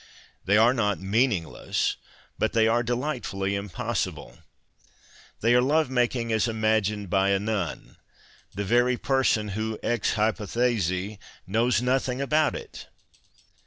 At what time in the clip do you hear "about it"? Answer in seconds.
12.19-12.87